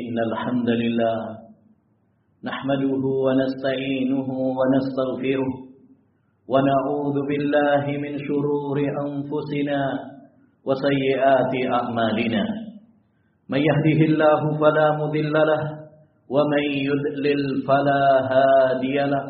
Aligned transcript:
إن 0.00 0.16
الحمد 0.18 0.68
لله 0.82 1.16
نحمده 2.48 3.04
ونستعينه 3.26 4.28
ونستغفره 4.58 5.52
ونعوذ 6.48 7.16
بالله 7.28 7.84
من 8.04 8.12
شرور 8.26 8.78
أنفسنا 9.04 9.80
وسيئات 10.64 11.52
أعمالنا. 11.72 12.44
من 13.52 13.60
يهده 13.68 14.00
الله 14.10 14.40
فلا 14.60 14.88
مضل 14.96 15.32
له 15.32 15.62
ومن 16.28 16.64
يضلل 16.88 17.42
فلا 17.68 18.04
هادي 18.32 18.96
له. 19.12 19.24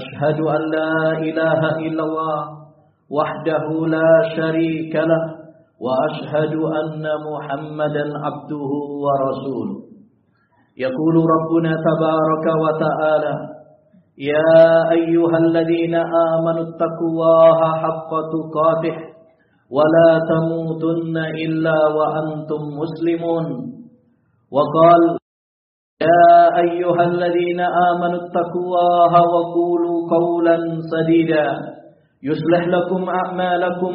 أشهد 0.00 0.38
أن 0.40 0.62
لا 0.76 0.94
إله 1.20 1.60
إلا 1.86 2.02
الله 2.02 2.38
وحده 3.10 3.64
لا 3.86 4.10
شريك 4.36 4.94
له 4.96 5.35
وأشهد 5.84 6.54
أن 6.80 7.04
محمدا 7.32 8.04
عبده 8.24 8.70
ورسوله. 9.04 9.76
يقول 10.78 11.14
ربنا 11.34 11.72
تبارك 11.88 12.46
وتعالى 12.64 13.34
يا 14.18 14.90
أيها 14.90 15.36
الذين 15.38 15.94
آمنوا 15.94 16.64
اتقوا 16.68 17.08
الله 17.10 17.58
حق 17.82 18.10
تقاته 18.34 18.96
ولا 19.76 20.10
تموتن 20.32 21.16
إلا 21.44 21.76
وأنتم 21.96 22.60
مسلمون. 22.80 23.46
وقال 24.52 25.02
يا 26.02 26.58
أيها 26.64 27.02
الذين 27.02 27.60
آمنوا 27.60 28.20
اتقوا 28.24 28.60
الله 28.62 29.12
وقولوا 29.34 29.96
قولا 30.16 30.56
سديدا 30.92 31.46
يصلح 32.22 32.62
لكم 32.66 33.08
أعمالكم 33.08 33.94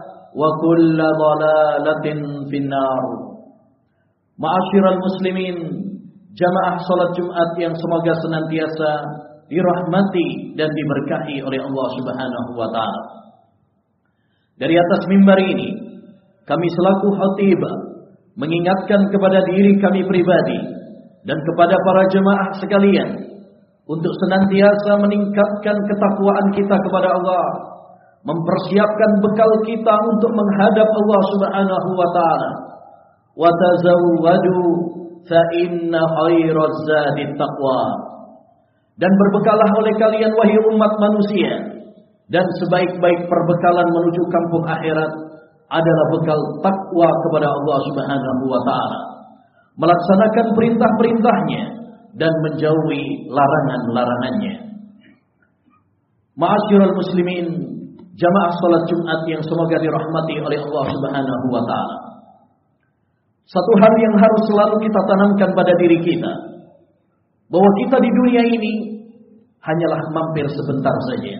وكل 0.36 0.98
ضلالة 0.98 2.06
في 2.50 2.56
النار 2.64 3.04
Ma'asyiral 4.36 5.00
muslimin 5.00 5.56
Jamaah 6.36 6.76
salat 6.84 7.16
Jumat 7.16 7.50
yang 7.56 7.72
semoga 7.72 8.12
senantiasa 8.20 8.90
dirahmati 9.48 10.52
dan 10.52 10.68
diberkahi 10.68 11.40
oleh 11.40 11.56
Allah 11.64 11.86
Subhanahu 11.96 12.50
wa 12.60 12.68
taala. 12.68 13.02
Dari 14.60 14.76
atas 14.76 15.08
mimbar 15.08 15.40
ini 15.40 15.72
kami 16.44 16.68
selaku 16.76 17.08
khatibah 17.16 17.74
mengingatkan 18.36 19.08
kepada 19.08 19.40
diri 19.48 19.80
kami 19.80 20.04
pribadi 20.04 20.60
dan 21.24 21.40
kepada 21.40 21.72
para 21.80 22.02
jemaah 22.12 22.48
sekalian 22.60 23.10
untuk 23.88 24.12
senantiasa 24.12 25.00
meningkatkan 25.00 25.76
ketakwaan 25.88 26.46
kita 26.52 26.76
kepada 26.84 27.16
Allah, 27.16 27.44
mempersiapkan 28.21 29.11
bekal 29.25 29.51
kita 29.65 29.95
untuk 30.13 30.31
menghadap 30.33 30.85
Allah 30.85 31.21
Subhanahu 31.33 31.89
wa 31.97 32.09
taala. 32.13 32.51
Wa 33.33 33.49
tazawwadu 33.49 34.57
fa 35.25 35.41
inna 35.57 36.01
khairaz 36.05 36.75
zadi 36.85 37.25
taqwa. 37.33 37.83
Dan 39.01 39.09
berbekalah 39.09 39.69
oleh 39.81 39.93
kalian 39.97 40.31
wahai 40.37 40.57
umat 40.69 40.93
manusia 41.01 41.51
dan 42.29 42.45
sebaik-baik 42.61 43.21
perbekalan 43.25 43.87
menuju 43.89 44.23
kampung 44.29 44.63
akhirat 44.69 45.11
adalah 45.71 46.05
bekal 46.13 46.39
takwa 46.61 47.09
kepada 47.09 47.47
Allah 47.49 47.77
Subhanahu 47.89 48.43
wa 48.45 48.61
taala. 48.67 48.99
Melaksanakan 49.79 50.47
perintah-perintahnya 50.53 51.63
dan 52.19 52.33
menjauhi 52.43 53.31
larangan-larangannya. 53.31 54.55
Ma'asyiral 56.35 56.95
muslimin, 56.95 57.45
jamaah 58.15 58.51
salat 58.59 58.83
Jumat 58.89 59.21
yang 59.29 59.41
semoga 59.43 59.77
dirahmati 59.79 60.35
oleh 60.41 60.59
Allah 60.59 60.85
Subhanahu 60.91 61.45
wa 61.51 61.63
taala. 61.63 61.97
Satu 63.47 63.71
hal 63.83 63.93
yang 63.99 64.15
harus 64.15 64.43
selalu 64.47 64.75
kita 64.87 64.99
tanamkan 65.11 65.49
pada 65.51 65.73
diri 65.75 65.99
kita 65.99 66.31
bahwa 67.51 67.69
kita 67.83 67.99
di 67.99 68.09
dunia 68.09 68.43
ini 68.47 68.73
hanyalah 69.59 70.01
mampir 70.15 70.47
sebentar 70.47 70.95
saja. 71.11 71.35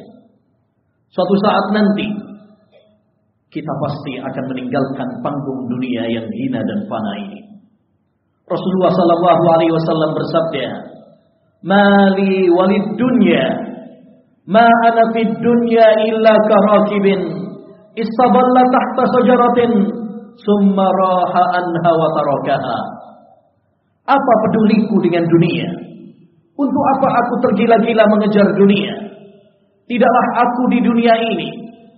Suatu 1.11 1.35
saat 1.39 1.65
nanti 1.71 2.07
kita 3.51 3.71
pasti 3.83 4.19
akan 4.19 4.43
meninggalkan 4.55 5.09
panggung 5.19 5.67
dunia 5.67 6.07
yang 6.07 6.27
hina 6.27 6.59
dan 6.63 6.79
fana 6.87 7.13
ini. 7.19 7.39
Rasulullah 8.47 8.91
sallallahu 8.91 9.43
alaihi 9.55 9.73
wasallam 9.75 10.11
bersabda, 10.15 10.67
"Mali 11.63 12.47
walid 12.51 12.87
dunya, 12.99 13.70
ma 14.51 14.67
ana 14.67 15.03
fid 15.15 15.31
dunya 15.39 15.87
illa 16.11 16.35
karakibin 16.43 17.21
istaballa 17.95 18.63
tahta 18.67 19.03
sajaratin 19.15 19.71
summa 20.35 20.87
raha 20.91 21.43
anha 21.63 21.91
wa 21.95 22.07
tarakaha." 22.11 22.79
Apa 24.11 24.33
peduliku 24.43 24.99
dengan 24.99 25.23
dunia? 25.23 25.67
Untuk 26.59 26.83
apa 26.97 27.07
aku 27.23 27.33
tergila-gila 27.47 28.03
mengejar 28.11 28.47
dunia? 28.59 28.91
Tidaklah 29.87 30.27
aku 30.43 30.61
di 30.75 30.79
dunia 30.83 31.15
ini 31.15 31.49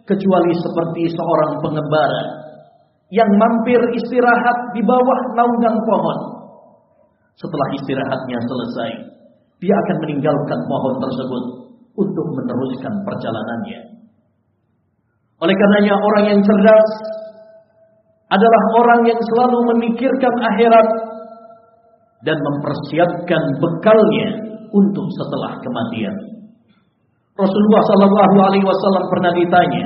kecuali 0.06 0.52
seperti 0.53 1.09
seorang 1.09 1.64
pengembara 1.64 2.24
yang 3.14 3.30
mampir 3.38 3.80
istirahat 3.97 4.58
di 4.75 4.81
bawah 4.84 5.20
naungan 5.38 5.75
pohon. 5.85 6.20
Setelah 7.38 7.68
istirahatnya 7.81 8.38
selesai, 8.46 8.91
dia 9.62 9.74
akan 9.74 9.97
meninggalkan 10.06 10.59
pohon 10.70 10.96
tersebut 11.02 11.44
untuk 11.94 12.26
meneruskan 12.34 12.94
perjalanannya. 13.06 13.81
Oleh 15.44 15.56
karenanya 15.59 15.96
orang 16.00 16.26
yang 16.34 16.42
cerdas 16.42 16.90
adalah 18.34 18.62
orang 18.80 19.02
yang 19.06 19.20
selalu 19.20 19.58
memikirkan 19.76 20.34
akhirat 20.42 20.88
dan 22.24 22.38
mempersiapkan 22.40 23.44
bekalnya 23.59 24.30
untuk 24.72 25.06
setelah 25.14 25.59
kematian. 25.62 26.16
Rasulullah 27.34 27.84
sallallahu 27.92 28.38
alaihi 28.46 28.66
wasallam 28.66 29.06
pernah 29.09 29.32
ditanya, 29.36 29.86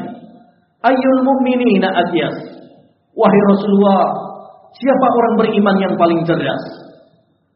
"Ayyul 0.85 1.21
mu'minina 1.25 1.89
adyas?" 1.91 2.37
Wahai 3.17 3.41
Rasulullah, 3.49 4.01
siapa 4.77 5.07
orang 5.09 5.33
beriman 5.41 5.75
yang 5.81 5.93
paling 5.97 6.21
cerdas? 6.21 6.63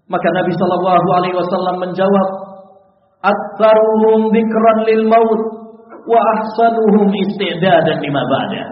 Maka 0.10 0.28
Nabi 0.34 0.52
sallallahu 0.58 1.08
alaihi 1.22 1.38
wasallam 1.38 1.76
menjawab, 1.86 2.28
"Aktsaruhum 3.62 4.34
dzikran 4.34 4.78
lil 4.90 5.04
maut 5.06 5.42
wa 6.10 6.20
ahsanuhum 6.34 7.14
isti'dadan 7.14 7.98
lima 8.02 8.22
ba'da." 8.26 8.64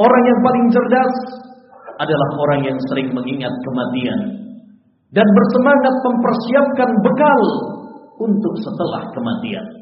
Orang 0.00 0.22
yang 0.24 0.40
paling 0.40 0.66
cerdas 0.72 1.14
adalah 2.00 2.28
orang 2.40 2.60
yang 2.72 2.78
sering 2.88 3.12
mengingat 3.12 3.52
kematian 3.52 4.20
dan 5.12 5.28
bersemangat 5.28 5.94
mempersiapkan 6.00 6.90
bekal 7.04 7.42
untuk 8.16 8.54
setelah 8.64 9.12
kematian 9.12 9.76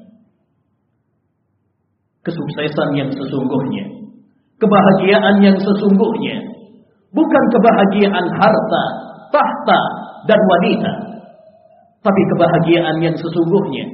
kesuksesan 2.25 2.89
yang 2.97 3.11
sesungguhnya, 3.13 3.85
kebahagiaan 4.57 5.45
yang 5.45 5.57
sesungguhnya, 5.61 6.37
bukan 7.13 7.45
kebahagiaan 7.53 8.27
harta, 8.33 8.85
tahta, 9.29 9.81
dan 10.25 10.41
wanita, 10.41 10.93
tapi 12.05 12.21
kebahagiaan 12.37 13.01
yang 13.01 13.17
sesungguhnya, 13.17 13.85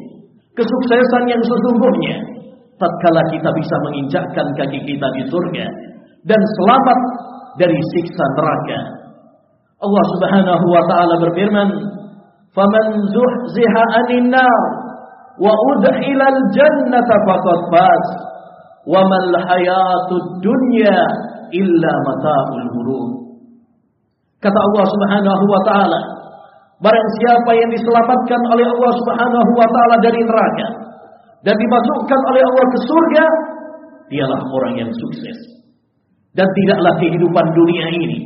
kesuksesan 0.59 1.31
yang 1.31 1.43
sesungguhnya, 1.47 2.17
tatkala 2.83 3.23
kita 3.31 3.51
bisa 3.55 3.77
menginjakkan 3.87 4.47
kaki 4.59 4.83
kita 4.83 5.07
di 5.15 5.23
surga 5.31 5.67
dan 6.27 6.41
selamat 6.59 6.99
dari 7.63 7.79
siksa 7.95 8.25
neraka. 8.35 8.81
Allah 9.81 10.05
Subhanahu 10.19 10.67
wa 10.75 10.83
taala 10.91 11.15
berfirman, 11.23 11.69
"Faman 12.51 12.87
zuhziha 13.15 13.83
'anil 13.95 14.27
nar 14.29 14.61
wa 15.39 15.55
udkhilal 15.55 16.41
jannata 16.51 17.15
faqad 17.31 17.61
faz 17.71 18.05
wa 18.91 19.07
mal 19.07 19.31
hayatud 19.49 20.29
dunya 20.43 20.99
illa 21.55 21.93
mata'ul 22.11 22.69
kata 24.41 24.59
Allah 24.59 24.85
Subhanahu 24.89 25.45
wa 25.47 25.61
taala 25.69 26.01
barang 26.81 27.09
siapa 27.21 27.51
yang 27.57 27.71
diselamatkan 27.73 28.41
oleh 28.57 28.67
Allah 28.67 28.93
Subhanahu 29.05 29.51
wa 29.57 29.69
taala 29.69 29.97
dari 30.01 30.21
neraka 30.25 30.69
dan 31.45 31.55
dimasukkan 31.57 32.21
oleh 32.33 32.43
Allah 32.45 32.65
ke 32.73 32.79
surga 32.85 33.25
dialah 34.11 34.41
orang 34.53 34.75
yang 34.81 34.91
sukses 34.91 35.39
dan 36.35 36.47
tidaklah 36.47 36.95
kehidupan 36.99 37.47
dunia 37.55 37.87
ini 37.91 38.19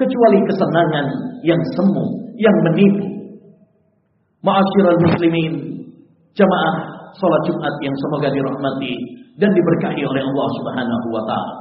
kecuali 0.00 0.38
kesenangan 0.48 1.06
yang 1.44 1.60
semu, 1.76 2.04
yang 2.40 2.56
menipu. 2.64 3.04
Ma'asyiral 4.40 5.00
muslimin, 5.04 5.52
jamaah 6.32 6.74
salat 7.12 7.42
Jumat 7.44 7.74
yang 7.84 7.92
semoga 7.92 8.32
dirahmati 8.32 8.94
dan 9.36 9.52
diberkahi 9.52 10.00
oleh 10.00 10.22
Allah 10.24 10.48
Subhanahu 10.56 11.06
wa 11.12 11.22
taala. 11.28 11.54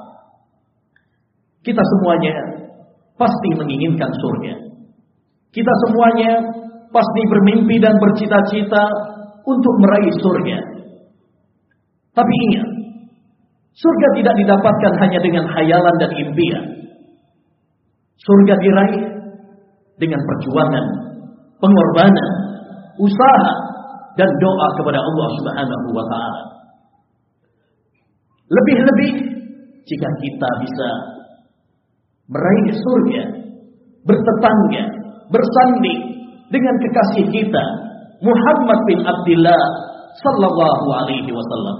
Kita 1.59 1.83
semuanya 1.83 2.35
pasti 3.19 3.49
menginginkan 3.59 4.07
surga. 4.07 4.68
Kita 5.49 5.73
semuanya 5.87 6.31
pasti 6.93 7.21
bermimpi 7.25 7.81
dan 7.81 7.97
bercita-cita 7.97 8.83
untuk 9.45 9.73
meraih 9.81 10.13
surga. 10.21 10.57
Tapi 12.13 12.33
ingat, 12.49 12.67
surga 13.73 14.07
tidak 14.19 14.35
didapatkan 14.37 14.93
hanya 15.01 15.19
dengan 15.21 15.45
hayalan 15.49 15.95
dan 15.97 16.11
impian. 16.13 16.65
Surga 18.19 18.53
diraih 18.59 19.03
dengan 19.97 20.21
perjuangan, 20.21 20.85
pengorbanan, 21.57 22.31
usaha, 22.99 23.53
dan 24.19 24.29
doa 24.43 24.67
kepada 24.75 24.99
Allah 24.99 25.27
Subhanahu 25.39 25.87
wa 25.95 26.05
taala. 26.11 26.43
Lebih-lebih 28.49 29.11
jika 29.87 30.09
kita 30.19 30.49
bisa 30.65 30.89
meraih 32.27 32.69
surga, 32.75 33.23
bertetangga, 34.03 34.98
bersanding 35.29 35.99
dengan 36.49 36.75
kekasih 36.81 37.25
kita 37.29 37.65
Muhammad 38.19 38.79
bin 38.89 38.99
Abdullah 39.05 39.63
sallallahu 40.19 40.87
alaihi 40.91 41.31
wasallam. 41.31 41.77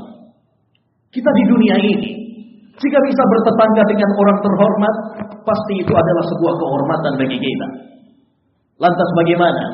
Kita 1.09 1.29
di 1.33 1.43
dunia 1.49 1.75
ini 1.81 2.09
jika 2.79 2.99
bisa 3.03 3.23
bertetangga 3.27 3.83
dengan 3.91 4.09
orang 4.15 4.37
terhormat, 4.39 4.95
pasti 5.43 5.73
itu 5.83 5.91
adalah 5.91 6.23
sebuah 6.31 6.53
kehormatan 6.55 7.13
bagi 7.19 7.37
kita. 7.41 7.67
Lantas 8.79 9.09
bagaimana 9.19 9.65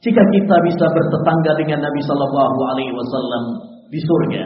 jika 0.00 0.22
kita 0.32 0.56
bisa 0.64 0.86
bertetangga 0.88 1.52
dengan 1.60 1.84
Nabi 1.84 2.00
sallallahu 2.00 2.58
alaihi 2.72 2.96
wasallam 2.96 3.44
di 3.92 4.00
surga? 4.00 4.44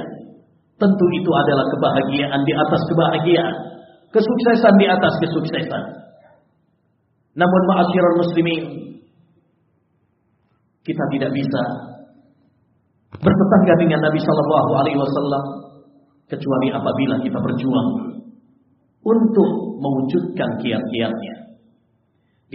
Tentu 0.75 1.07
itu 1.15 1.31
adalah 1.31 1.63
kebahagiaan 1.71 2.41
di 2.43 2.53
atas 2.59 2.83
kebahagiaan, 2.91 3.55
kesuksesan 4.11 4.75
di 4.75 4.87
atas 4.91 5.15
kesuksesan. 5.23 6.04
Namun 7.35 7.61
ma'asyiral 7.67 8.17
muslimin, 8.23 8.63
kita 10.87 11.05
tidak 11.11 11.31
bisa 11.35 11.63
bertetangga 13.19 13.75
dengan 13.81 14.01
Nabi 14.07 14.21
Shallallahu 14.23 14.71
Alaihi 14.79 14.99
Wasallam 14.99 15.45
kecuali 16.31 16.69
apabila 16.71 17.17
kita 17.25 17.39
berjuang 17.41 17.89
untuk 19.05 19.51
mewujudkan 19.83 20.51
kiat-kiatnya. 20.63 21.35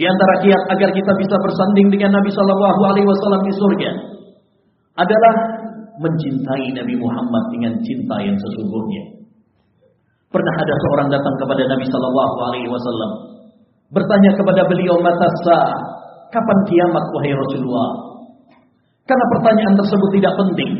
Di 0.00 0.04
antara 0.08 0.34
kiat 0.40 0.62
agar 0.72 0.90
kita 0.96 1.12
bisa 1.12 1.36
bersanding 1.44 1.92
dengan 1.92 2.16
Nabi 2.16 2.32
Shallallahu 2.32 2.80
Alaihi 2.88 3.04
Wasallam 3.04 3.42
di 3.44 3.52
surga 3.52 3.90
adalah 4.96 5.34
mencintai 6.00 6.72
Nabi 6.72 6.94
Muhammad 6.96 7.44
dengan 7.52 7.76
cinta 7.84 8.16
yang 8.24 8.36
sesungguhnya. 8.38 9.20
Pernah 10.30 10.54
ada 10.56 10.74
seorang 10.86 11.08
datang 11.12 11.34
kepada 11.36 11.62
Nabi 11.68 11.84
Shallallahu 11.84 12.36
Alaihi 12.48 12.68
Wasallam 12.70 13.29
bertanya 13.90 14.30
kepada 14.38 14.62
beliau 14.70 14.96
mata 15.02 15.28
kapan 16.30 16.58
kiamat 16.70 17.04
wahai 17.14 17.34
Rasulullah? 17.34 17.90
Karena 19.06 19.24
pertanyaan 19.38 19.74
tersebut 19.74 20.10
tidak 20.14 20.34
penting. 20.38 20.70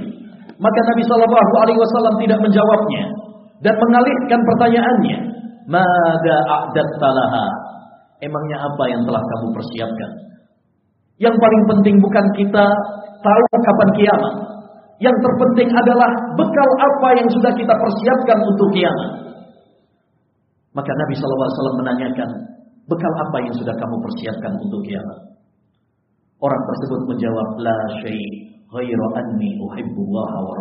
Maka 0.60 0.78
Nabi 0.94 1.02
Shallallahu 1.08 1.52
Alaihi 1.66 1.78
Wasallam 1.80 2.14
tidak 2.22 2.38
menjawabnya 2.38 3.02
dan 3.64 3.74
mengalihkan 3.74 4.40
pertanyaannya. 4.44 5.18
Mada 5.70 6.36
a'dat 6.46 6.90
talaha. 7.00 7.46
Emangnya 8.20 8.58
apa 8.60 8.84
yang 8.90 9.02
telah 9.08 9.22
kamu 9.22 9.46
persiapkan? 9.56 10.10
Yang 11.20 11.36
paling 11.36 11.62
penting 11.68 11.96
bukan 12.00 12.26
kita 12.36 12.66
tahu 13.24 13.44
kapan 13.64 13.90
kiamat. 13.96 14.34
Yang 15.00 15.16
terpenting 15.24 15.70
adalah 15.72 16.10
bekal 16.36 16.68
apa 16.76 17.08
yang 17.16 17.28
sudah 17.32 17.52
kita 17.56 17.72
persiapkan 17.72 18.38
untuk 18.44 18.68
kiamat. 18.76 19.10
Maka 20.76 20.92
Nabi 20.92 21.14
SAW 21.16 21.80
menanyakan, 21.80 22.30
bekal 22.90 23.12
apa 23.22 23.37
yang 23.46 23.54
sudah 23.54 23.75
kamu 23.78 23.96
persiapkan 24.02 24.52
untuk 24.58 24.82
kiamat? 24.82 25.19
Orang 26.42 26.62
tersebut 26.66 27.00
menjawab, 27.06 27.48
La 27.62 27.78
syai' 28.02 28.50
anni 28.75 29.50
uhibbullah 29.62 30.32
wa. 30.42 30.54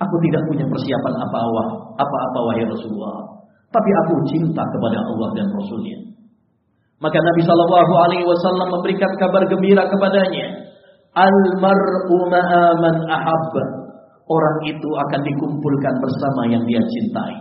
Aku 0.00 0.14
tidak 0.24 0.42
punya 0.48 0.64
persiapan 0.64 1.14
apa-apa, 1.28 1.64
apa-apa 2.00 2.38
wahai 2.48 2.64
Rasulullah. 2.64 3.20
Tapi 3.70 3.90
aku 4.04 4.12
cinta 4.32 4.62
kepada 4.64 4.98
Allah 4.98 5.28
dan 5.36 5.46
Rasulnya. 5.52 5.98
Maka 7.00 7.16
Nabi 7.16 7.40
Shallallahu 7.44 7.92
Alaihi 8.08 8.24
Wasallam 8.24 8.68
memberikan 8.80 9.12
kabar 9.16 9.44
gembira 9.48 9.88
kepadanya. 9.88 10.72
Al 11.16 11.36
mar'u 11.60 12.16
man 12.28 12.96
ahab. 13.08 13.54
Orang 14.30 14.56
itu 14.62 14.88
akan 14.88 15.20
dikumpulkan 15.26 15.94
bersama 15.98 16.42
yang 16.48 16.62
dia 16.64 16.80
cintai. 16.80 17.34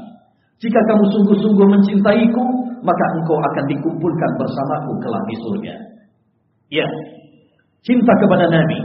Jika 0.59 0.79
kamu 0.89 1.05
sungguh-sungguh 1.15 1.67
mencintaiku, 1.69 2.43
maka 2.83 3.05
engkau 3.19 3.37
akan 3.37 3.65
dikumpulkan 3.67 4.31
bersamaku 4.39 4.91
kelak 5.03 5.23
di 5.27 5.35
surga. 5.43 5.73
Ya, 6.69 6.87
cinta 7.83 8.13
kepada 8.21 8.45
Nabi. 8.47 8.79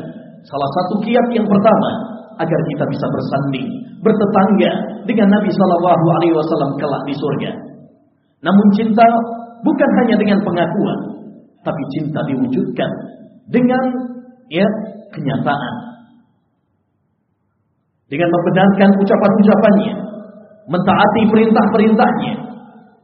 Salah 0.45 0.71
satu 0.77 1.01
kiat 1.01 1.27
yang 1.33 1.49
pertama 1.49 1.91
agar 2.37 2.61
kita 2.69 2.85
bisa 2.91 3.07
bersanding, 3.09 3.69
bertetangga 4.05 4.73
dengan 5.09 5.29
Nabi 5.33 5.51
Shallallahu 5.53 6.05
Alaihi 6.21 6.35
Wasallam 6.37 6.77
kelak 6.77 7.03
di 7.09 7.15
surga. 7.17 7.51
Namun 8.45 8.67
cinta 8.77 9.07
bukan 9.65 9.91
hanya 10.03 10.17
dengan 10.21 10.39
pengakuan, 10.45 10.99
tapi 11.65 11.83
cinta 11.97 12.21
diwujudkan 12.29 12.91
dengan 13.49 13.85
ya 14.53 14.67
kenyataan. 15.15 15.75
Dengan 18.05 18.29
membenarkan 18.29 18.91
ucapan-ucapannya, 19.01 19.95
mentaati 20.69 21.23
perintah-perintahnya, 21.33 22.35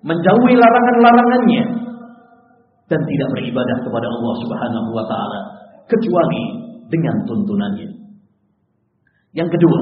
menjauhi 0.00 0.54
larangan-larangannya, 0.56 1.62
dan 2.90 3.00
tidak 3.06 3.28
beribadah 3.38 3.76
kepada 3.86 4.06
Allah 4.10 4.34
Subhanahu 4.42 4.88
wa 4.90 5.04
taala 5.06 5.40
kecuali 5.86 6.42
dengan 6.90 7.14
tuntunannya. 7.22 7.88
Yang 9.30 9.54
kedua, 9.54 9.80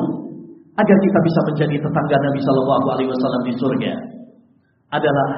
agar 0.76 0.96
kita 1.00 1.18
bisa 1.24 1.40
menjadi 1.48 1.76
tetangga 1.80 2.16
Nabi 2.20 2.40
Shallallahu 2.44 2.86
alaihi 2.92 3.10
wasallam 3.10 3.42
di 3.48 3.54
surga 3.56 3.92
adalah 4.92 5.28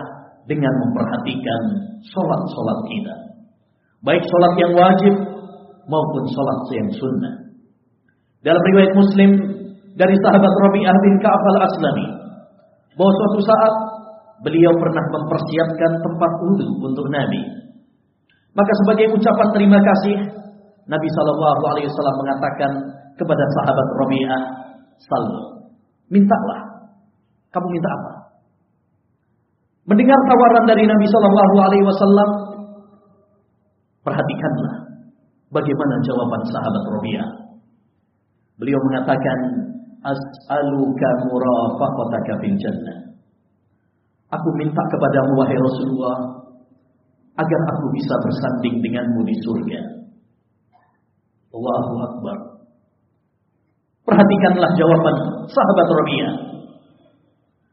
dengan 0.51 0.75
memperhatikan 0.83 1.61
solat-solat 2.11 2.79
kita. 2.91 3.15
Baik 4.03 4.25
solat 4.27 4.55
yang 4.59 4.73
wajib 4.75 5.15
maupun 5.87 6.23
solat 6.27 6.61
yang 6.75 6.91
sunnah. 6.91 7.35
Dalam 8.41 8.63
riwayat 8.73 8.93
Muslim 8.97 9.31
dari 9.95 10.17
sahabat 10.27 10.53
Rabi'ah 10.65 10.97
bin 11.07 11.15
Ka'ab 11.21 11.45
al-Aslami 11.55 12.07
bahwa 12.97 13.13
suatu 13.15 13.41
saat 13.45 13.75
beliau 14.41 14.73
pernah 14.77 15.05
mempersiapkan 15.13 15.93
tempat 16.01 16.33
wudhu 16.45 16.69
untuk 16.85 17.07
Nabi 17.13 17.61
maka 18.51 18.73
sebagai 18.83 19.15
ucapan 19.15 19.49
terima 19.55 19.79
kasih, 19.79 20.17
Nabi 20.91 21.09
Shallallahu 21.15 21.63
Alaihi 21.71 21.87
Wasallam 21.87 22.17
mengatakan 22.19 22.73
kepada 23.15 23.45
sahabat 23.61 23.89
Rabi'ah, 24.03 24.43
Sal, 25.01 25.25
mintalah. 26.11 26.61
Kamu 27.51 27.67
minta 27.71 27.91
apa? 27.91 28.13
Mendengar 29.87 30.19
tawaran 30.27 30.65
dari 30.67 30.85
Nabi 30.87 31.07
Shallallahu 31.07 31.55
Alaihi 31.63 31.85
Wasallam, 31.87 32.31
perhatikanlah 34.03 34.75
bagaimana 35.55 35.95
jawaban 36.03 36.43
sahabat 36.51 36.85
Rabi'ah. 36.91 37.31
Beliau 38.59 38.81
mengatakan, 38.91 39.39
As'aluka 40.01 41.09
murafaqataka 41.29 42.33
fil 42.41 42.57
jannah. 42.57 42.99
Aku 44.31 44.49
minta 44.55 44.79
kepadamu 44.79 45.33
wahai 45.43 45.59
Rasulullah 45.59 46.19
agar 47.35 47.61
aku 47.75 47.87
bisa 47.95 48.15
bersanding 48.23 48.79
denganmu 48.79 49.21
di 49.27 49.35
surga. 49.43 49.81
Allahu 51.51 51.95
Akbar. 51.99 52.37
Perhatikanlah 54.07 54.71
jawaban 54.79 55.17
sahabat 55.51 55.89
Rabi'ah. 55.91 56.35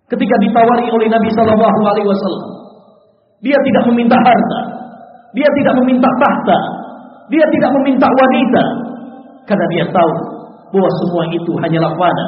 Ketika 0.07 0.35
ditawari 0.39 0.87
oleh 0.87 1.07
Nabi 1.11 1.29
Shallallahu 1.35 1.79
Alaihi 1.83 2.07
Wasallam, 2.07 2.51
dia 3.43 3.57
tidak 3.59 3.83
meminta 3.91 4.17
harta, 4.17 4.61
dia 5.35 5.49
tidak 5.61 5.75
meminta 5.83 6.09
tahta, 6.17 6.57
dia 7.27 7.45
tidak 7.53 7.71
meminta 7.81 8.07
wanita, 8.07 8.63
karena 9.45 9.65
dia 9.75 9.85
tahu 9.91 10.13
bahwa 10.71 10.89
semua 11.03 11.23
itu 11.29 11.51
hanyalah 11.59 11.91
fana. 11.99 12.27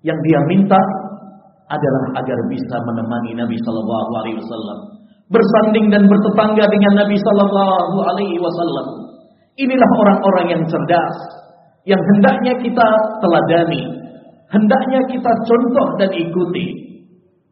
Yang 0.00 0.18
dia 0.24 0.40
minta 0.48 0.80
adalah 1.70 2.04
agar 2.18 2.38
bisa 2.50 2.76
menemani 2.82 3.38
Nabi 3.38 3.56
Shallallahu 3.62 4.10
Alaihi 4.20 4.36
Wasallam 4.42 4.78
bersanding 5.30 5.86
dan 5.94 6.02
bertetangga 6.10 6.66
dengan 6.66 6.92
Nabi 7.06 7.16
Sallallahu 7.22 7.96
Alaihi 8.02 8.36
Wasallam. 8.42 8.86
Inilah 9.54 9.90
orang-orang 10.02 10.46
yang 10.58 10.62
cerdas, 10.66 11.16
yang 11.86 12.02
hendaknya 12.02 12.58
kita 12.58 12.88
teladani, 13.22 13.82
hendaknya 14.50 15.00
kita 15.06 15.30
contoh 15.46 15.88
dan 16.02 16.10
ikuti. 16.10 16.90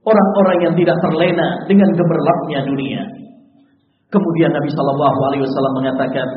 Orang-orang 0.02 0.58
yang 0.64 0.74
tidak 0.78 0.96
terlena 1.04 1.48
dengan 1.68 1.90
gemerlapnya 1.92 2.64
dunia, 2.64 3.02
Kemudian 4.08 4.56
Nabi 4.56 4.72
Shallallahu 4.72 5.18
Alaihi 5.28 5.42
Wasallam 5.44 5.74
mengatakan, 5.84 6.28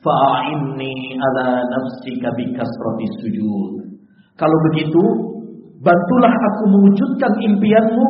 Fa'inni 0.00 1.18
ala 1.18 1.58
nafsika 1.58 2.30
bikasrati 2.38 3.06
sujud. 3.18 3.98
Kalau 4.38 4.58
begitu, 4.70 5.02
bantulah 5.80 6.32
aku 6.32 6.62
mewujudkan 6.76 7.32
impianmu 7.40 8.06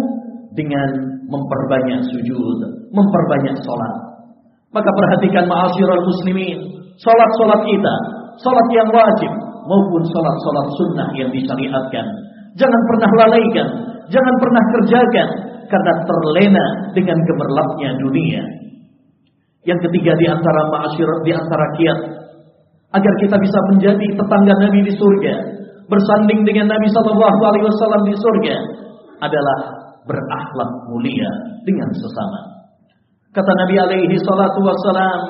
dengan 0.58 0.88
memperbanyak 1.30 2.02
sujud, 2.10 2.58
memperbanyak 2.90 3.56
sholat. 3.62 3.94
Maka 4.70 4.90
perhatikan 4.90 5.46
ma'asyiral 5.46 6.02
muslimin, 6.02 6.58
sholat-sholat 6.98 7.60
kita, 7.66 7.94
sholat 8.42 8.66
yang 8.74 8.88
wajib 8.90 9.32
maupun 9.66 10.02
sholat-sholat 10.06 10.66
sunnah 10.78 11.08
yang 11.14 11.30
disyariatkan. 11.30 12.06
Jangan 12.58 12.82
pernah 12.90 13.10
lalaikan, 13.26 13.68
jangan 14.10 14.34
pernah 14.42 14.62
kerjakan, 14.74 15.28
karena 15.70 15.92
terlena 16.02 16.66
dengan 16.92 17.18
gemerlapnya 17.22 17.90
dunia. 18.02 18.42
Yang 19.62 19.86
ketiga 19.86 20.12
di 20.18 20.26
antara 20.26 20.60
ma'asyir, 20.74 21.10
di 21.22 21.30
antara 21.30 21.66
kiat 21.78 21.98
agar 22.90 23.14
kita 23.22 23.36
bisa 23.38 23.58
menjadi 23.70 24.06
tetangga 24.18 24.54
Nabi 24.66 24.80
di 24.82 24.92
surga, 24.98 25.34
bersanding 25.90 26.46
dengan 26.46 26.70
Nabi 26.70 26.86
Shallallahu 26.94 27.40
Alaihi 27.42 27.66
Wasallam 27.66 28.02
di 28.06 28.14
surga 28.14 28.56
adalah 29.20 29.58
berakhlak 30.08 30.70
mulia 30.88 31.30
dengan 31.66 31.90
sesama. 31.92 32.40
Kata 33.30 33.52
Nabi 33.62 33.78
alaihi 33.78 34.18
salatu 34.26 34.58
wassalam, 34.64 35.20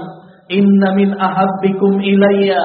"Inna 0.48 0.96
min 0.96 1.12
ahabbikum 1.12 2.00
ilayya 2.00 2.60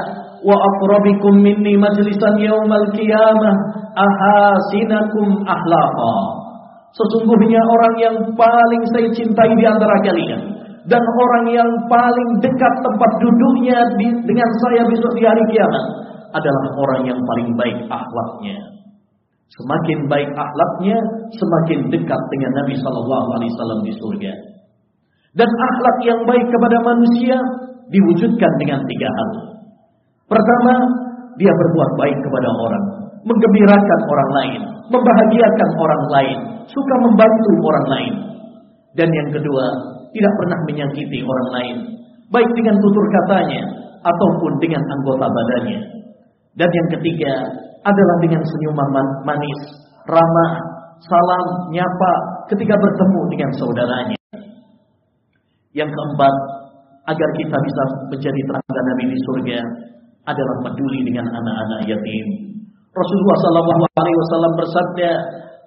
wa 0.45 0.55
aqrabikum 0.55 1.43
minni 1.43 1.75
majlisan 1.75 2.39
yaumal 2.39 2.87
qiyamah 2.95 3.55
ahasinakum 3.99 5.43
ahlaqa." 5.43 6.15
Sesungguhnya 6.95 7.59
orang 7.59 7.95
yang 7.99 8.17
paling 8.39 8.83
saya 8.95 9.11
cintai 9.11 9.51
di 9.59 9.65
antara 9.67 9.99
kalian 10.07 10.55
dan 10.87 11.03
orang 11.03 11.45
yang 11.51 11.71
paling 11.91 12.29
dekat 12.39 12.73
tempat 12.79 13.11
duduknya 13.19 13.83
di, 13.99 14.07
dengan 14.23 14.49
saya 14.63 14.87
besok 14.87 15.11
di 15.19 15.27
hari 15.27 15.43
kiamat 15.51 15.85
adalah 16.35 16.65
orang 16.75 17.01
yang 17.07 17.19
paling 17.19 17.49
baik 17.55 17.79
akhlaknya. 17.87 18.57
Semakin 19.55 19.99
baik 20.11 20.29
akhlaknya, 20.35 20.97
semakin 21.31 21.79
dekat 21.87 22.21
dengan 22.33 22.51
Nabi 22.59 22.75
Shallallahu 22.75 23.27
Alaihi 23.39 23.51
Wasallam 23.55 23.81
di 23.87 23.93
surga. 23.95 24.33
Dan 25.35 25.47
akhlak 25.47 25.97
yang 26.03 26.19
baik 26.27 26.45
kepada 26.47 26.77
manusia 26.83 27.37
diwujudkan 27.91 28.51
dengan 28.59 28.79
tiga 28.83 29.09
hal. 29.11 29.29
Pertama, 30.25 30.73
dia 31.37 31.51
berbuat 31.51 31.91
baik 31.99 32.17
kepada 32.23 32.49
orang, 32.49 32.85
menggembirakan 33.27 33.99
orang 34.09 34.31
lain, 34.33 34.61
membahagiakan 34.89 35.69
orang 35.77 36.03
lain, 36.09 36.37
suka 36.65 36.95
membantu 37.05 37.51
orang 37.61 37.87
lain. 37.91 38.13
Dan 38.95 39.11
yang 39.11 39.29
kedua, 39.29 39.65
tidak 40.15 40.33
pernah 40.39 40.59
menyakiti 40.65 41.19
orang 41.21 41.49
lain, 41.51 41.75
baik 42.31 42.49
dengan 42.55 42.75
tutur 42.79 43.05
katanya 43.11 43.63
ataupun 44.01 44.51
dengan 44.63 44.81
anggota 44.81 45.27
badannya. 45.27 45.94
Dan 46.55 46.69
yang 46.71 46.87
ketiga 46.99 47.33
adalah 47.83 48.15
dengan 48.23 48.41
senyuman 48.41 48.89
manis, 49.27 49.59
ramah, 50.07 50.51
salam, 51.03 51.47
nyapa 51.75 52.11
ketika 52.51 52.75
bertemu 52.79 53.21
dengan 53.29 53.49
saudaranya. 53.59 54.19
Yang 55.75 55.91
keempat, 55.91 56.33
agar 57.05 57.29
kita 57.37 57.57
bisa 57.59 57.81
menjadi 58.09 58.41
teladan 58.49 58.85
Nabi 58.95 59.03
di 59.11 59.19
surga 59.29 59.59
adalah 60.25 60.55
peduli 60.65 61.05
dengan 61.05 61.27
anak-anak 61.29 61.79
yatim. 61.85 62.25
Rasulullah 62.95 63.37
sallallahu 63.43 63.83
alaihi 63.99 64.17
wasallam 64.23 64.53
bersabda, 64.57 65.11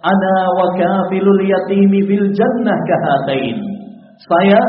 "Ana 0.03 0.37
wa 0.57 0.67
kafilul 0.75 1.43
yatimi 1.47 2.01
fil 2.09 2.27
jannah 2.35 2.79
kahatain." 2.89 3.57
Saya 4.19 4.61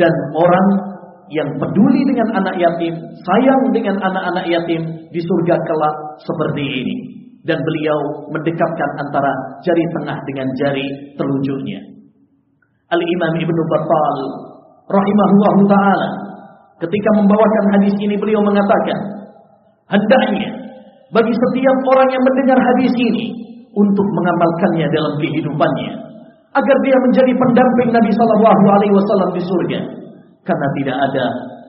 dan 0.00 0.10
orang 0.34 0.66
yang 1.30 1.48
peduli 1.62 2.02
dengan 2.10 2.28
anak 2.42 2.58
yatim, 2.58 2.94
sayang 3.22 3.62
dengan 3.70 3.96
anak-anak 4.02 4.46
yatim 4.50 4.82
di 5.14 5.20
surga 5.22 5.54
kelak 5.62 5.96
seperti 6.26 6.62
ini. 6.66 6.96
Dan 7.40 7.56
beliau 7.56 8.28
mendekatkan 8.36 8.90
antara 9.00 9.32
jari 9.64 9.84
tengah 9.96 10.18
dengan 10.28 10.46
jari 10.60 10.86
telunjuknya. 11.16 11.80
Al-Imam 12.90 13.32
Ibnu 13.38 13.62
Battal 13.70 14.16
rahimahullah 14.90 15.54
taala 15.70 16.08
ketika 16.82 17.10
membawakan 17.16 17.64
hadis 17.78 17.94
ini 18.02 18.18
beliau 18.18 18.42
mengatakan 18.44 18.98
hendaknya 19.88 20.50
bagi 21.14 21.32
setiap 21.32 21.76
orang 21.96 22.08
yang 22.12 22.22
mendengar 22.26 22.58
hadis 22.58 22.92
ini 22.98 23.26
untuk 23.72 24.04
mengamalkannya 24.04 24.86
dalam 24.90 25.14
kehidupannya 25.22 25.92
agar 26.50 26.76
dia 26.82 26.96
menjadi 27.06 27.32
pendamping 27.38 27.88
Nabi 27.94 28.10
Shallallahu 28.10 28.64
Alaihi 28.74 28.94
Wasallam 28.98 29.30
di 29.38 29.42
surga 29.46 29.80
karena 30.50 30.68
tidak 30.82 30.96
ada 30.98 31.24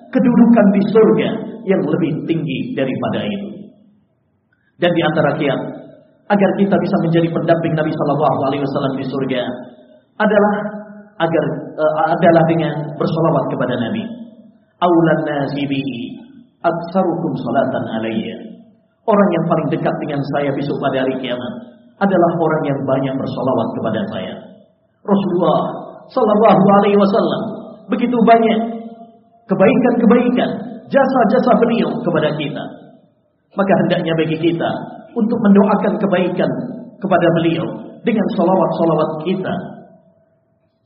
kedudukan 0.09 0.65
di 0.73 0.81
surga 0.89 1.29
yang 1.69 1.81
lebih 1.85 2.11
tinggi 2.25 2.73
daripada 2.73 3.21
itu 3.29 3.51
dan 4.81 4.91
di 4.97 5.01
antara 5.05 5.29
kiat 5.38 5.59
agar 6.25 6.50
kita 6.57 6.75
bisa 6.81 6.95
menjadi 7.05 7.27
pendamping 7.29 7.73
Nabi 7.77 7.93
Shallallahu 7.93 8.38
Alaihi 8.50 8.63
Wasallam 8.65 8.93
di 8.97 9.05
surga 9.05 9.41
adalah 10.17 10.55
agar 11.21 11.43
uh, 11.77 12.05
adalah 12.17 12.43
dengan 12.50 12.73
bersolawat 12.97 13.45
kepada 13.53 13.77
Nabi. 13.77 14.03
Aulan 14.81 15.21
nasibi 15.29 16.17
aksarukum 16.65 17.31
salatan 17.38 17.83
alayya. 18.01 18.38
Orang 19.05 19.29
yang 19.38 19.45
paling 19.45 19.67
dekat 19.69 19.95
dengan 20.01 20.21
saya 20.33 20.50
besok 20.57 20.77
pada 20.81 21.05
hari 21.05 21.13
kiamat 21.21 21.53
adalah 22.01 22.31
orang 22.41 22.63
yang 22.65 22.79
banyak 22.81 23.13
bersolawat 23.13 23.67
kepada 23.77 24.01
saya. 24.09 24.33
Rasulullah 25.05 25.61
Sallallahu 26.09 26.63
Alaihi 26.81 26.97
Wasallam 26.97 27.41
begitu 27.91 28.17
banyak 28.24 28.60
kebaikan-kebaikan, 29.51 30.50
jasa-jasa 30.88 31.51
beliau 31.60 31.91
kepada 32.01 32.29
kita. 32.39 32.63
Maka 33.51 33.74
hendaknya 33.83 34.15
bagi 34.15 34.38
kita 34.39 34.69
untuk 35.12 35.36
mendoakan 35.43 36.00
kebaikan 36.00 36.51
kepada 37.03 37.27
beliau 37.36 37.67
dengan 38.07 38.25
solawat-solawat 38.39 39.10
kita 39.27 39.53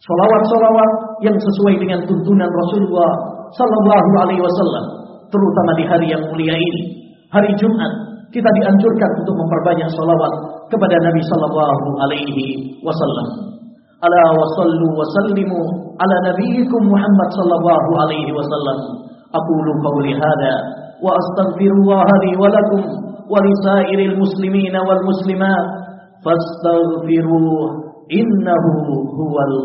Salawat-salawat 0.05 0.91
yang 1.25 1.33
sesuai 1.39 1.81
dengan 1.81 2.03
tuntunan 2.03 2.51
Rasulullah 2.51 3.11
Sallallahu 3.55 4.09
Alaihi 4.21 4.43
Wasallam, 4.43 4.85
terutama 5.31 5.71
di 5.79 5.83
hari 5.87 6.07
yang 6.11 6.23
mulia 6.29 6.53
ini, 6.53 7.15
hari 7.31 7.49
Jumat, 7.55 7.89
kita 8.29 8.45
dianjurkan 8.59 9.11
untuk 9.23 9.35
memperbanyak 9.39 9.87
salawat 9.95 10.33
kepada 10.67 10.95
Nabi 10.99 11.21
Sallallahu 11.23 11.85
Alaihi 12.05 12.75
Wasallam. 12.83 13.27
Ala 14.03 14.23
wasallimu 14.35 15.63
ala 15.95 16.15
nabiyikum 16.31 16.81
Muhammad 16.91 17.29
Sallallahu 17.37 17.89
Alaihi 18.03 18.31
Wasallam. 18.35 18.79
Aqulu 19.35 19.71
qawli 19.83 20.13
hada 20.15 20.55
wa 21.03 21.11
astaghfirullah 21.11 22.07
li 22.23 22.31
wa 22.39 22.47
lakum 22.47 22.83
wa 23.27 23.35
lisairil 23.43 24.15
muslimina 24.15 24.79
wal 24.87 25.03
muslimat 25.03 25.65
fastaghfiruh 26.23 27.83
innahu 28.07 28.71
huwal 29.17 29.55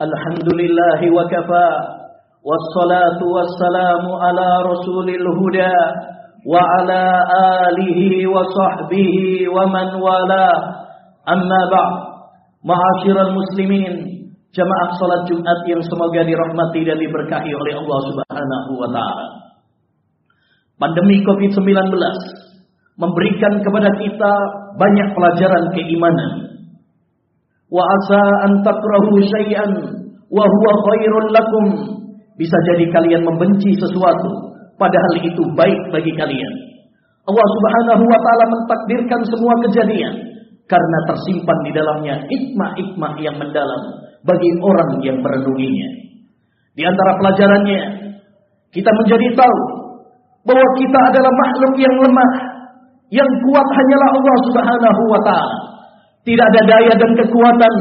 Alhamdulillahi 0.00 1.12
wa 1.12 1.28
kafa. 1.28 1.68
Wassalatu 2.40 3.36
wassalamu 3.36 4.16
ala 4.16 4.64
rasulil 4.64 5.28
huda 5.28 5.76
Wa 6.40 6.56
ala 6.56 7.04
alihi 7.68 8.24
wa 8.24 8.40
sahbihi 8.48 9.44
wa 9.44 9.68
man 9.68 10.00
wala. 10.00 10.48
Amma 11.28 11.60
ba'd. 11.68 11.92
Ma'asyiral 12.64 13.36
muslimin 13.36 14.10
Jamaah 14.50 14.90
salat 14.98 15.30
Jumat 15.30 15.62
yang 15.68 15.78
semoga 15.86 16.26
dirahmati 16.26 16.82
dan 16.82 16.98
diberkahi 16.98 17.54
oleh 17.54 17.72
Allah 17.78 17.98
subhanahu 18.02 18.70
wa 18.82 18.88
ta'ala. 18.90 19.26
Pandemi 20.74 21.22
COVID-19 21.22 21.70
memberikan 22.98 23.52
kepada 23.62 23.94
kita 23.94 24.32
banyak 24.74 25.08
pelajaran 25.14 25.64
keimanan. 25.70 26.49
Wa 27.70 27.82
asa 27.86 28.22
an 28.50 28.52
takrahu 28.66 29.22
syai'an 29.22 29.70
wa 30.26 30.44
huwa 30.44 31.22
lakum. 31.30 31.66
Bisa 32.34 32.56
jadi 32.72 32.90
kalian 32.90 33.22
membenci 33.22 33.78
sesuatu 33.78 34.50
Padahal 34.80 35.14
itu 35.20 35.42
baik 35.52 35.92
bagi 35.92 36.08
kalian. 36.16 36.54
Allah 37.28 37.46
Subhanahu 37.52 38.04
wa 38.08 38.20
taala 38.24 38.44
mentakdirkan 38.48 39.20
semua 39.28 39.52
kejadian 39.68 40.14
karena 40.64 40.98
tersimpan 41.04 41.58
di 41.68 41.70
dalamnya 41.76 42.14
hikmah-hikmah 42.24 43.12
yang 43.20 43.36
mendalam 43.36 43.82
bagi 44.24 44.48
orang 44.64 45.04
yang 45.04 45.20
merenunginya. 45.20 45.88
Di 46.72 46.82
antara 46.88 47.12
pelajarannya, 47.20 47.80
kita 48.72 48.88
menjadi 49.04 49.36
tahu 49.36 49.58
bahwa 50.48 50.64
kita 50.80 50.98
adalah 51.12 51.28
makhluk 51.28 51.76
yang 51.76 51.94
lemah, 52.00 52.30
yang 53.12 53.28
kuat 53.28 53.66
hanyalah 53.68 54.08
Allah 54.16 54.36
Subhanahu 54.48 55.02
wa 55.12 55.20
taala. 55.28 55.58
Tidak 56.20 56.46
ada 56.52 56.62
daya 56.68 56.92
dan 57.00 57.10
kekuatan 57.16 57.74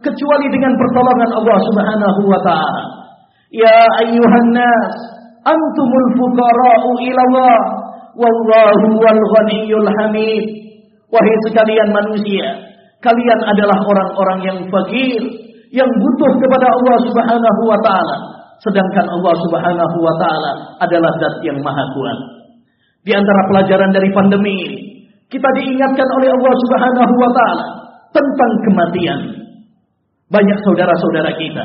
kecuali 0.00 0.46
dengan 0.48 0.72
pertolongan 0.80 1.30
Allah 1.36 1.58
Subhanahu 1.70 2.20
wa 2.24 2.40
taala. 2.40 2.82
Ya 3.52 3.78
ayyuhan 4.00 4.48
nas, 4.56 4.92
antumul 5.44 6.08
fuqara'u 6.16 6.90
ila 7.04 7.22
Allah 7.28 7.58
wallahu 8.16 8.86
wal 8.96 9.22
ghaniyyul 9.38 9.88
hamid. 10.00 10.44
Wahai 11.12 11.36
sekalian 11.44 11.92
manusia, 11.92 12.46
kalian 13.04 13.40
adalah 13.44 13.76
orang-orang 13.84 14.40
yang 14.48 14.58
fakir, 14.72 15.20
yang 15.68 15.88
butuh 15.88 16.32
kepada 16.40 16.66
Allah 16.72 16.96
Subhanahu 17.04 17.62
wa 17.68 17.78
taala, 17.84 18.16
sedangkan 18.64 19.04
Allah 19.04 19.34
Subhanahu 19.44 19.96
wa 20.00 20.14
taala 20.16 20.52
adalah 20.80 21.12
zat 21.20 21.44
yang 21.44 21.60
maha 21.60 21.84
kuat. 21.92 22.18
Di 23.04 23.12
antara 23.12 23.40
pelajaran 23.52 23.92
dari 23.92 24.08
pandemi 24.16 24.56
ini, 24.56 24.80
kita 25.28 25.48
diingatkan 25.60 26.08
oleh 26.16 26.32
Allah 26.32 26.54
Subhanahu 26.64 27.14
wa 27.20 27.30
taala 27.36 27.81
tentang 28.12 28.52
kematian. 28.68 29.20
Banyak 30.32 30.58
saudara-saudara 30.64 31.32
kita, 31.36 31.64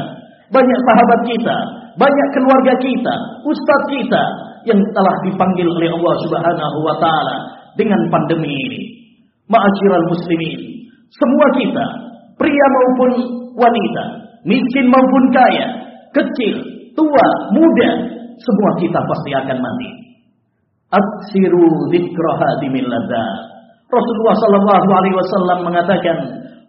banyak 0.51 0.79
sahabat 0.83 1.21
kita, 1.23 1.55
banyak 1.95 2.27
keluarga 2.35 2.73
kita, 2.83 3.15
ustadz 3.47 3.91
kita 3.91 4.23
yang 4.67 4.79
telah 4.91 5.15
dipanggil 5.23 5.67
oleh 5.71 5.89
Allah 5.95 6.15
Subhanahu 6.27 6.77
wa 6.83 6.95
taala 6.99 7.35
dengan 7.79 7.99
pandemi 8.11 8.51
ini. 8.51 8.81
Ma'asyiral 9.47 10.07
muslimin, 10.11 10.59
semua 11.07 11.47
kita, 11.55 11.85
pria 12.35 12.65
maupun 12.67 13.11
wanita, 13.55 14.03
miskin 14.43 14.91
maupun 14.91 15.23
kaya, 15.31 15.67
kecil, 16.11 16.55
tua, 16.99 17.27
muda, 17.55 17.91
semua 18.35 18.71
kita 18.83 18.99
pasti 18.99 19.31
akan 19.31 19.57
mati. 19.63 19.89
Aksiru 20.91 21.91
dzikra 21.91 22.31
hadimil 22.39 22.91
Rasulullah 23.87 24.35
sallallahu 24.35 24.89
alaihi 24.91 25.15
wasallam 25.15 25.57
mengatakan, 25.63 26.17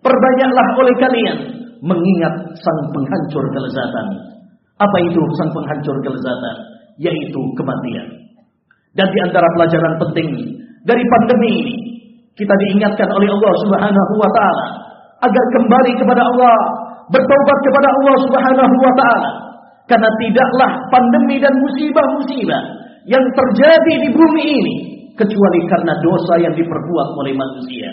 "Perbanyaklah 0.07 0.67
oleh 0.79 0.95
kalian 1.03 1.39
mengingat 1.83 2.35
sang 2.55 2.81
penghancur 2.95 3.45
kelezatan." 3.51 4.07
Apa 4.79 4.97
itu 5.03 5.19
sang 5.43 5.51
penghancur 5.51 5.97
kelezatan? 6.07 6.57
Yaitu 7.03 7.41
kematian. 7.59 8.07
Dan 8.95 9.07
di 9.11 9.19
antara 9.27 9.47
pelajaran 9.59 9.95
penting 10.07 10.31
dari 10.87 11.03
pandemi 11.03 11.51
ini, 11.67 11.77
kita 12.39 12.55
diingatkan 12.55 13.11
oleh 13.11 13.27
Allah 13.27 13.53
Subhanahu 13.67 14.13
wa 14.15 14.31
taala 14.31 14.67
agar 15.27 15.45
kembali 15.59 15.93
kepada 15.99 16.23
Allah, 16.23 16.59
bertobat 17.11 17.59
kepada 17.67 17.89
Allah 17.91 18.17
Subhanahu 18.27 18.75
wa 18.79 18.93
taala. 18.95 19.31
Karena 19.91 20.11
tidaklah 20.23 20.71
pandemi 20.93 21.41
dan 21.43 21.55
musibah-musibah 21.59 22.63
yang 23.11 23.25
terjadi 23.35 23.95
di 24.05 24.09
bumi 24.15 24.45
ini 24.45 24.98
kecuali 25.19 25.61
karena 25.67 25.99
dosa 25.99 26.35
yang 26.39 26.55
diperbuat 26.55 27.09
oleh 27.19 27.35
manusia. 27.35 27.91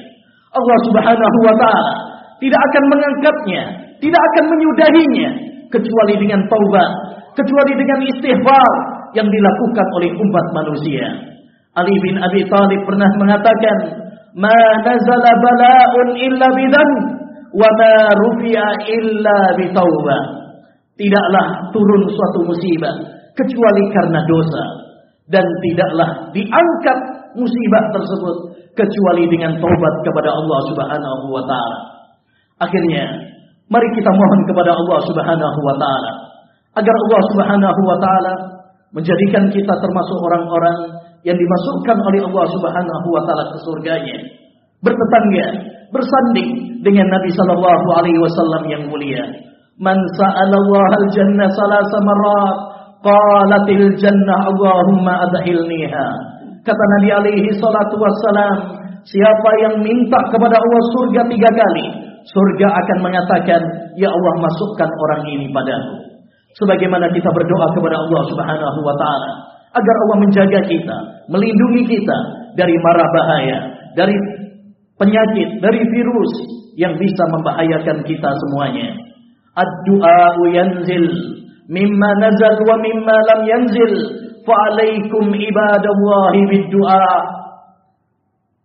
Allah 0.54 0.78
Subhanahu 0.88 1.38
wa 1.42 1.56
taala 1.58 1.96
tidak 2.38 2.62
akan 2.72 2.84
mengangkatnya, 2.94 3.64
tidak 4.00 4.22
akan 4.22 4.46
menyudahinya 4.54 5.30
kecuali 5.74 6.14
dengan 6.22 6.46
taubat, 6.46 6.92
kecuali 7.34 7.74
dengan 7.76 8.00
istighfar 8.06 8.72
yang 9.18 9.28
dilakukan 9.28 9.88
oleh 9.98 10.10
umat 10.14 10.46
manusia. 10.54 11.06
Ali 11.76 11.96
bin 12.00 12.16
Abi 12.22 12.48
Thalib 12.48 12.88
pernah 12.88 13.10
mengatakan, 13.20 13.78
"Ma 14.38 14.56
nazala 14.86 15.32
bala'un 15.44 16.08
illa 16.16 16.48
bidan 16.56 16.90
wa 17.52 17.68
ma 17.68 17.96
rufi'a 18.16 18.68
illa 18.88 19.38
bitaubah." 19.60 20.22
Tidaklah 20.96 21.76
turun 21.76 22.08
suatu 22.08 22.48
musibah 22.48 22.96
kecuali 23.36 23.84
karena 23.92 24.24
dosa 24.24 24.64
dan 25.28 25.44
tidaklah 25.44 26.32
diangkat 26.32 27.00
musibah 27.36 27.84
tersebut 27.94 28.36
kecuali 28.76 29.24
dengan 29.32 29.56
taubat 29.60 29.96
kepada 30.04 30.30
Allah 30.36 30.60
Subhanahu 30.72 31.24
wa 31.32 31.44
taala. 31.48 31.80
Akhirnya, 32.60 33.04
mari 33.72 33.88
kita 33.96 34.12
mohon 34.12 34.42
kepada 34.48 34.72
Allah 34.76 35.00
Subhanahu 35.08 35.60
wa 35.64 35.76
taala 35.76 36.12
agar 36.76 36.96
Allah 37.08 37.22
Subhanahu 37.32 37.82
wa 37.88 37.98
taala 38.00 38.34
menjadikan 38.96 39.52
kita 39.52 39.74
termasuk 39.80 40.18
orang-orang 40.24 40.78
yang 41.24 41.36
dimasukkan 41.36 41.98
oleh 42.00 42.22
Allah 42.24 42.46
Subhanahu 42.52 43.08
wa 43.12 43.22
taala 43.28 43.44
ke 43.52 43.58
surganya. 43.64 44.18
Bertetangga, 44.84 45.48
bersanding 45.90 46.80
dengan 46.86 47.08
Nabi 47.10 47.32
sallallahu 47.34 47.88
alaihi 47.98 48.20
wasallam 48.22 48.64
yang 48.70 48.84
mulia. 48.86 49.24
Man 49.82 49.98
sa'ala 50.16 50.56
Allah 50.56 50.88
al-jannah 51.04 51.50
salasa 51.52 51.98
marrat, 52.06 52.58
qalatil 53.04 53.98
jannah 54.00 54.40
Allahumma 54.48 55.26
adkhilniha. 55.28 56.35
Kata 56.66 56.84
Nabi 56.98 57.10
alaihi 57.14 57.50
salatu 57.62 57.96
wassalam, 58.02 58.58
siapa 59.06 59.50
yang 59.62 59.76
minta 59.86 60.18
kepada 60.34 60.58
Allah 60.58 60.82
surga 60.98 61.22
tiga 61.30 61.50
kali, 61.54 61.86
surga 62.26 62.68
akan 62.74 62.98
mengatakan, 63.06 63.62
"Ya 63.94 64.10
Allah, 64.10 64.34
masukkan 64.42 64.90
orang 64.90 65.30
ini 65.30 65.54
padaku." 65.54 66.18
Sebagaimana 66.58 67.12
kita 67.14 67.30
berdoa 67.30 67.68
kepada 67.78 68.02
Allah 68.02 68.22
Subhanahu 68.32 68.80
wa 68.82 68.96
taala 68.98 69.32
agar 69.76 69.96
Allah 70.08 70.18
menjaga 70.26 70.60
kita, 70.66 70.98
melindungi 71.30 71.84
kita 71.86 72.18
dari 72.58 72.74
mara 72.82 73.06
bahaya, 73.14 73.58
dari 73.94 74.16
penyakit, 74.98 75.60
dari 75.60 75.80
virus 75.92 76.32
yang 76.80 76.96
bisa 76.96 77.24
membahayakan 77.30 78.02
kita 78.08 78.30
semuanya. 78.48 78.90
Ad-du'a 79.56 80.32
yanzil 80.50 81.08
mimma 81.68 82.10
nazal 82.24 82.58
wa 82.66 82.76
mimma 82.80 83.16
lam 83.36 83.40
yanzil 83.48 83.94
fa'alaikum 84.46 85.34
ibadallahi 85.34 86.40
bid-du'a. 86.54 87.12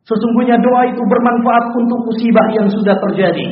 Sesungguhnya 0.05 0.57
doa 0.61 0.83
itu 0.91 1.03
bermanfaat 1.03 1.65
untuk 1.77 2.01
musibah 2.09 2.47
yang 2.55 2.67
sudah 2.69 2.97
terjadi 3.09 3.47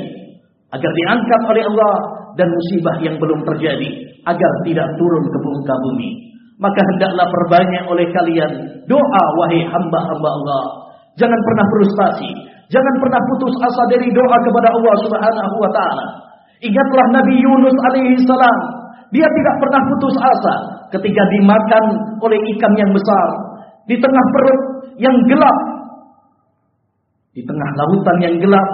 agar 0.68 0.90
diangkat 0.92 1.40
oleh 1.48 1.64
Allah 1.64 1.94
dan 2.36 2.48
musibah 2.52 2.96
yang 3.00 3.16
belum 3.16 3.40
terjadi 3.46 3.88
agar 4.28 4.52
tidak 4.68 4.88
turun 5.00 5.24
ke 5.26 5.38
muka 5.40 5.74
bumi. 5.88 6.10
Maka 6.58 6.80
hendaklah 6.82 7.26
perbanyak 7.30 7.84
oleh 7.86 8.06
kalian 8.10 8.50
doa 8.90 9.24
wahai 9.38 9.62
hamba-hamba 9.62 10.28
Allah. 10.28 10.64
Jangan 11.14 11.40
pernah 11.46 11.66
frustasi, 11.70 12.30
jangan 12.70 12.94
pernah 12.98 13.20
putus 13.30 13.54
asa 13.62 13.82
dari 13.94 14.10
doa 14.10 14.36
kepada 14.42 14.68
Allah 14.74 14.94
Subhanahu 15.06 15.54
wa 15.62 15.70
taala. 15.70 16.06
Ingatlah 16.58 17.06
Nabi 17.22 17.34
Yunus 17.38 17.76
alaihi 17.86 18.18
salam, 18.26 18.58
dia 19.08 19.24
tidak 19.24 19.54
pernah 19.56 19.80
putus 19.88 20.16
asa 20.20 20.54
ketika 20.92 21.22
dimakan 21.32 21.84
oleh 22.20 22.38
ikan 22.56 22.72
yang 22.76 22.90
besar 22.92 23.28
di 23.88 23.96
tengah 23.96 24.24
perut 24.36 24.60
yang 25.00 25.16
gelap. 25.24 25.58
Di 27.32 27.42
tengah 27.46 27.68
lautan 27.78 28.16
yang 28.20 28.36
gelap, 28.36 28.68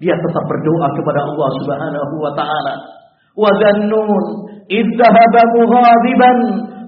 dia 0.00 0.16
tetap 0.16 0.44
berdoa 0.48 0.88
kepada 0.96 1.20
Allah 1.22 1.48
Subhanahu 1.60 2.14
wa 2.18 2.32
taala. 2.34 2.74
Wa 3.36 3.50
dhannun 3.60 4.24
idzahaba 4.66 5.42
mughadiban 5.54 6.38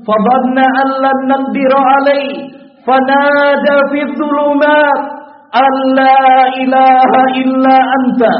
fadhanna 0.03 0.65
an 0.65 0.89
lan 1.05 1.19
naqdira 1.31 1.79
alayhi 1.79 2.51
fanada 2.83 3.77
fi 3.95 4.01
dhulumat 4.11 4.99
an 5.55 5.73
la 5.95 6.19
ilaha 6.57 7.21
illa 7.39 7.77
anta 8.01 8.33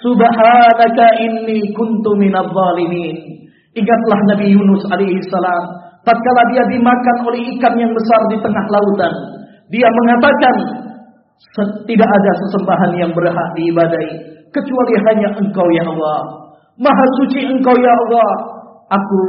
subhanaka 0.00 1.06
inni 1.22 1.70
kuntu 1.76 2.10
minadh 2.18 2.50
dhalimin. 2.50 3.43
Ingatlah 3.74 4.18
Nabi 4.30 4.54
Yunus 4.54 4.82
alaihi 4.86 5.18
salam 5.26 5.64
tatkala 6.06 6.42
dia 6.54 6.62
dimakan 6.70 7.16
oleh 7.26 7.42
ikan 7.56 7.74
yang 7.74 7.90
besar 7.90 8.20
di 8.30 8.36
tengah 8.38 8.64
lautan. 8.70 9.14
Dia 9.72 9.88
mengatakan, 9.88 10.56
tidak 11.88 12.08
ada 12.08 12.32
sesembahan 12.46 12.92
yang 13.00 13.10
berhak 13.16 13.48
diibadai 13.58 14.08
kecuali 14.54 14.94
hanya 15.10 15.28
Engkau 15.40 15.66
ya 15.74 15.84
Allah. 15.88 16.20
Maha 16.78 17.04
suci 17.22 17.42
Engkau 17.50 17.74
ya 17.74 17.92
Allah. 18.06 18.30
Aku 18.94 19.20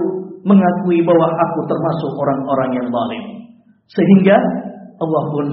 mengakui 0.46 1.02
bahwa 1.02 1.26
aku 1.26 1.60
termasuk 1.66 2.12
orang-orang 2.22 2.70
yang 2.78 2.88
zalim. 2.92 3.24
Sehingga 3.90 4.38
Allah 5.02 5.24
pun 5.32 5.48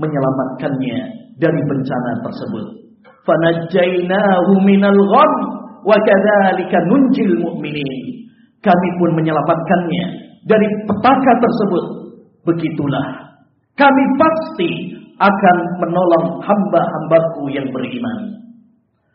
menyelamatkannya 0.00 0.98
dari 1.38 1.60
bencana 1.62 2.10
tersebut. 2.26 2.66
Fanajjainahu 3.22 4.52
minal 4.66 4.98
gham 4.98 5.32
wa 5.82 5.96
kadzalika 5.98 6.78
nunjil 6.88 7.32
mu'minin. 7.42 8.00
Kami 8.62 8.88
pun 9.02 9.10
menyelamatkannya 9.18 10.04
dari 10.46 10.68
petaka 10.86 11.32
tersebut. 11.42 11.84
Begitulah 12.42 13.32
kami 13.78 14.04
pasti 14.20 14.70
akan 15.16 15.56
menolong 15.80 16.42
hamba-hambaku 16.42 17.48
yang 17.54 17.68
beriman. 17.72 18.42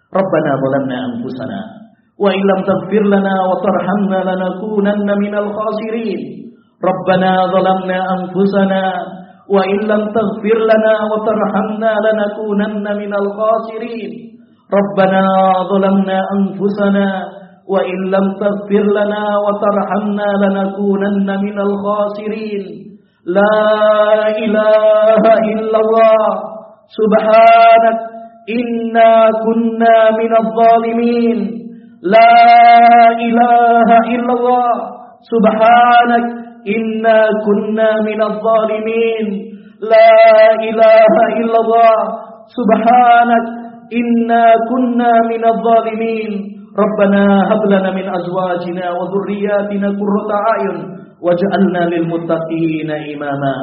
Rabbana 0.10 0.52
zalamna 0.56 0.98
anfusana 1.12 1.62
wa 2.16 2.32
illam 2.32 2.64
taghfir 2.64 3.04
lana 3.06 3.36
wa 3.46 3.60
tarhamna 3.62 4.20
lanakunanna 4.24 5.14
minal 5.20 5.52
khasirin. 5.52 6.52
Rabbana 6.80 7.52
zalamna 7.52 7.98
anfusana 8.18 8.84
wa 9.46 9.62
illam 9.68 10.10
taghfir 10.16 10.58
lana 10.58 10.94
wa 11.12 11.22
tarhamna 11.28 11.92
lanakunanna 12.02 12.92
minal 12.98 13.28
khasirin. 13.36 14.37
Zalamna 14.68 16.18
anfusana 16.36 17.08
wa 17.68 17.80
illam 17.84 18.26
taghfir 18.40 18.84
lana 18.84 19.40
wa 19.40 19.56
tarhamna 19.64 20.28
lanakunanna 20.44 21.40
minal 21.40 21.74
khasirin. 21.84 22.88
لا 23.28 24.32
إله 24.40 25.24
إلا 25.52 25.78
الله. 25.84 26.28
سبحانك 27.00 27.98
إنا 28.48 29.12
كنا 29.44 29.98
من 30.20 30.32
الظالمين. 30.44 31.40
لا 32.08 32.40
إله 33.28 33.90
إلا 34.16 34.32
الله. 34.38 34.74
سبحانك 35.32 36.26
إنا 36.76 37.20
كنا 37.46 37.90
من 38.08 38.20
الظالمين. 38.32 39.26
لا 39.92 40.16
إله 40.70 41.14
إلا 41.40 41.58
الله. 41.64 41.98
سبحانك 42.58 43.46
إنا 43.94 44.44
كنا 44.70 45.12
من 45.32 45.42
الظالمين. 45.54 46.32
ربنا 46.78 47.24
هب 47.50 47.62
لنا 47.66 47.90
من 47.92 48.06
أزواجنا 48.20 48.86
وذرياتنا 48.98 49.88
قرة 50.00 50.30
أعين 50.50 50.78
واجعلنا 51.24 51.82
للمتقين 51.96 52.90
إماما. 52.92 53.56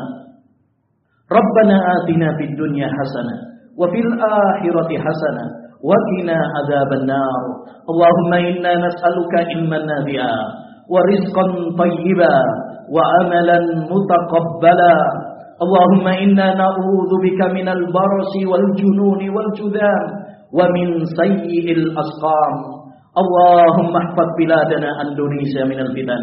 ربنا 1.38 1.76
آتنا 1.96 2.28
في 2.36 2.44
الدنيا 2.44 2.88
حسنة 2.98 3.36
وفي 3.78 3.98
الآخرة 4.06 4.90
حسنة 5.06 5.44
وقنا 5.88 6.38
عذاب 6.56 6.90
النار. 7.00 7.42
اللهم 7.90 8.32
إنا 8.34 8.72
نسألك 8.86 9.32
علما 9.50 9.78
نافعا 9.78 10.38
ورزقا 10.92 11.44
طيبا 11.82 12.36
وعملا 12.94 13.58
متقبلا 13.92 14.94
اللهم 15.62 16.06
إنا 16.24 16.46
نعوذ 16.54 17.10
بك 17.24 17.40
من 17.56 17.68
البرص 17.68 18.32
والجنون 18.50 19.20
والجذام 19.34 20.04
ومن 20.56 20.86
سيء 21.20 21.66
الأسقام. 21.78 22.56
اللهم 23.22 23.92
احفظ 24.02 24.28
بلادنا 24.38 24.90
أندونيسيا 25.02 25.64
من 25.70 25.78
الفتن. 25.86 26.22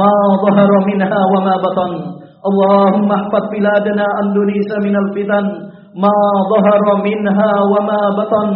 ما 0.00 0.12
ظهر 0.44 0.70
منها 0.90 1.20
وما 1.32 1.54
بطن. 1.64 1.92
اللهم 2.48 3.08
احفظ 3.18 3.44
بلادنا 3.56 4.06
أندونيسيا 4.22 4.78
من 4.86 4.94
الفتن. 5.02 5.44
ما 6.04 6.16
ظهر 6.52 6.84
منها 7.08 7.50
وما 7.72 8.00
بطن. 8.18 8.48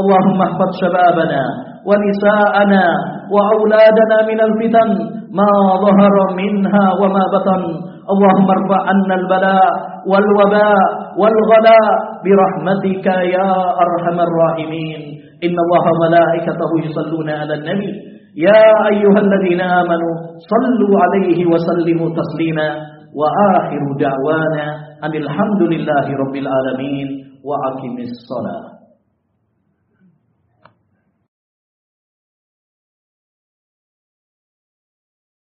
اللهم 0.00 0.38
احفظ 0.46 0.70
شبابنا 0.82 1.42
ونساءنا 1.88 2.84
وأولادنا 3.34 4.16
من 4.30 4.38
الفتن. 4.48 4.88
ما 5.38 5.50
ظهر 5.84 6.14
منها 6.40 6.84
وما 7.00 7.24
بطن. 7.34 7.62
اللهم 8.12 8.48
ارفع 8.56 8.80
عنا 8.88 9.14
البلاء 9.14 9.70
والوباء 10.10 10.84
والغلاء 11.20 11.92
برحمتك 12.24 13.06
يا 13.06 13.50
أرحم 13.84 14.18
الراحمين. 14.28 15.00
إن 15.46 15.56
الله 15.64 15.84
وملائكته 15.92 16.70
يصلون 16.86 17.28
على 17.30 17.54
النبي. 17.54 17.90
يا 18.36 18.64
أيها 18.92 19.18
الذين 19.26 19.60
آمنوا 19.60 20.14
صلوا 20.52 20.94
عليه 21.02 21.38
وسلموا 21.52 22.08
تسليما. 22.20 22.68
وآخر 23.16 23.82
دعوانا 24.00 24.66
أن 25.04 25.12
الحمد 25.22 25.62
لله 25.72 26.06
رب 26.22 26.34
العالمين 26.36 27.08
وأقم 27.48 27.96
الصلاة. 28.08 28.75